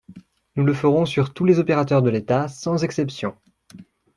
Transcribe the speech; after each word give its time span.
Nous 0.55 0.65
le 0.65 0.73
ferons 0.73 1.05
sur 1.05 1.31
tous 1.31 1.45
les 1.45 1.59
opérateurs 1.59 2.01
de 2.01 2.09
l’État, 2.09 2.47
sans 2.47 2.83
exception. 2.83 3.37